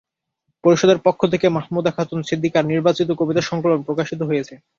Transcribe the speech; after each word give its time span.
পরিষদের 0.63 0.99
পক্ষ 1.05 1.21
থেকে 1.33 1.47
মাহমুদা 1.49 1.91
খাতুন 1.91 2.19
সিদ্দিকার 2.23 2.63
নির্বাচিত 2.65 3.09
কবিতা 3.19 3.41
সংকলন 3.41 3.79
প্রকশিত 3.83 4.21
হয়েছে। 4.29 4.53